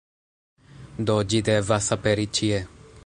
[1.11, 2.65] Do, ĝi devas aperi ĉie